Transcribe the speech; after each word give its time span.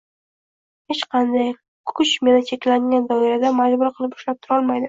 Hech 0.93 1.03
qanday 1.15 1.51
kuch 1.99 2.15
meni 2.29 2.47
cheklangan 2.49 3.07
doirada 3.13 3.55
majbur 3.63 3.97
qilib 4.01 4.21
ushlab 4.21 4.43
turolmaydi 4.49 4.79